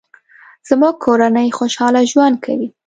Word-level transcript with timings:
زموږ 0.69 0.93
کورنۍ 1.05 1.49
خوشحاله 1.57 2.01
ژوند 2.11 2.35
کوي 2.45 2.69